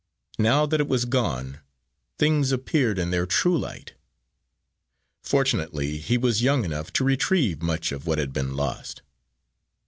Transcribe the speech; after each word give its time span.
Now 0.39 0.65
that 0.65 0.79
it 0.79 0.87
was 0.87 1.05
gone, 1.05 1.59
things 2.17 2.51
appeared 2.51 2.97
in 2.97 3.11
their 3.11 3.27
true 3.27 3.55
light. 3.55 3.93
Fortunately 5.21 5.97
he 5.99 6.17
was 6.17 6.41
young 6.41 6.65
enough 6.65 6.91
to 6.93 7.03
retrieve 7.03 7.61
much 7.61 7.91
of 7.91 8.07
what 8.07 8.17
had 8.17 8.33
been 8.33 8.55
lost. 8.55 9.03